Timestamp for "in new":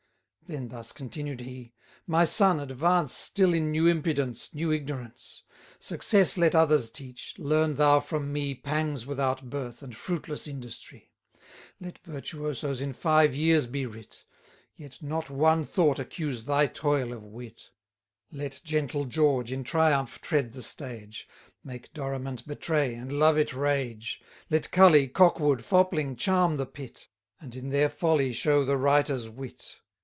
3.53-3.87